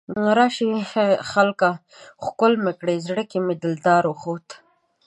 [0.37, 0.69] راشئ
[1.31, 1.69] خلکه
[2.25, 4.47] ښکل مې کړئ، زړه کې مې دلدار اوخوت